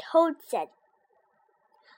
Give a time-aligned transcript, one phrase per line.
[0.00, 0.68] Toad said,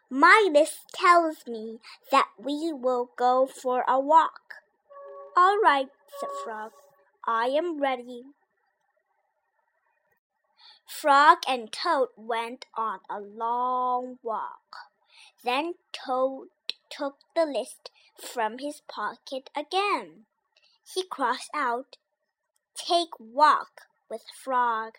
[0.09, 4.62] My list tells me that we will go for a walk.
[5.35, 5.89] All right,
[6.21, 6.73] said Frog.
[7.27, 8.25] I am ready.
[10.87, 14.77] Frog and Toad went on a long walk.
[15.43, 16.49] Then Toad
[16.91, 20.27] took the list from his pocket again.
[20.95, 21.97] He crossed out,
[22.75, 24.99] Take walk with Frog.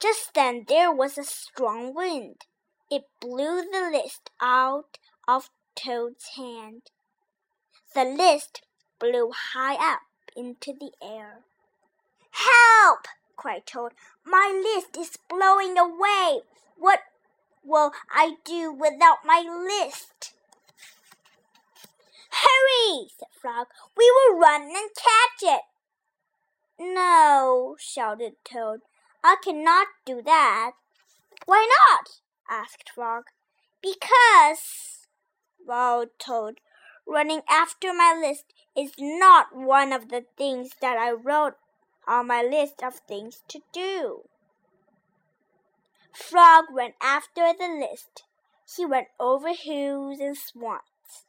[0.00, 2.46] Just then there was a strong wind.
[2.90, 6.90] It blew the list out of Toad's hand.
[7.96, 8.60] The list
[8.98, 10.02] blew high up
[10.36, 11.44] into the air.
[12.30, 13.06] Help!
[13.36, 13.92] cried Toad.
[14.22, 16.40] My list is blowing away.
[16.76, 17.00] What
[17.64, 20.34] will I do without my list?
[22.32, 23.68] Hurry, said Frog.
[23.96, 25.62] We will run and catch it.
[26.78, 28.80] No, shouted Toad.
[29.24, 30.72] I cannot do that.
[31.46, 32.20] Why not?
[32.46, 33.24] asked Frog.
[33.80, 35.06] Because,
[35.66, 36.60] vowed Toad,
[37.06, 41.54] running after my list is not one of the things that I wrote
[42.06, 44.22] on my list of things to do.
[46.12, 48.24] Frog ran after the list.
[48.76, 51.26] He went over hills and swamps.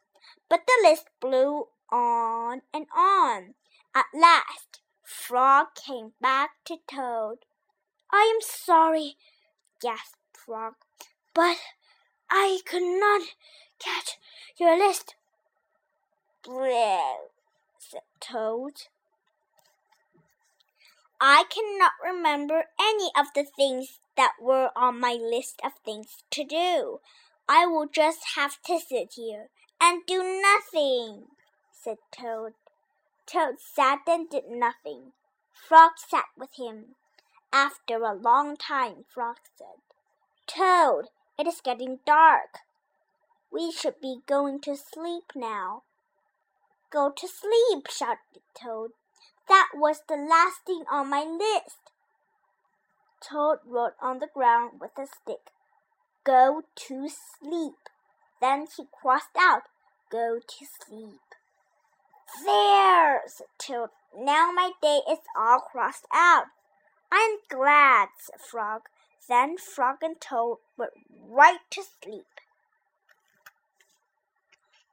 [0.48, 3.54] But the list blew on and on.
[3.94, 7.38] At last, Frog came back to Toad.
[8.10, 9.16] I am sorry,
[9.80, 10.74] gasped Frog,
[11.34, 11.56] but
[12.30, 13.22] I could not
[13.78, 14.16] catch
[14.58, 15.14] your list.
[16.50, 17.28] Well,
[17.78, 18.72] said Toad.
[21.20, 26.44] I cannot remember any of the things that were on my list of things to
[26.44, 27.00] do.
[27.46, 29.48] I will just have to sit here
[29.78, 31.24] and do nothing,
[31.70, 32.54] said Toad.
[33.26, 35.12] Toad sat and did nothing.
[35.52, 36.94] Frog sat with him.
[37.52, 39.82] After a long time, Frog said,
[40.46, 42.60] Toad, it is getting dark.
[43.52, 45.82] We should be going to sleep now.
[46.90, 48.92] Go to sleep, shouted Toad.
[49.48, 51.92] That was the last thing on my list.
[53.20, 55.50] Toad wrote on the ground with a stick.
[56.24, 57.74] Go to sleep.
[58.40, 59.62] Then he crossed out,
[60.10, 61.20] Go to sleep.
[62.44, 63.90] There, said Toad.
[64.16, 66.46] Now my day is all crossed out.
[67.12, 68.82] I'm glad, said Frog.
[69.28, 70.92] Then Frog and Toad went
[71.28, 72.37] right to sleep.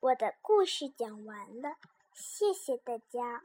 [0.06, 1.78] 我的故事讲完了，
[2.14, 3.42] 谢谢大家。